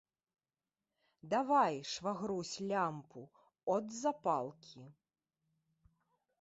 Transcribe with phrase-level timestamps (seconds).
[1.33, 3.21] Давай, швагрусь, лямпу,
[3.75, 4.83] от запалкі.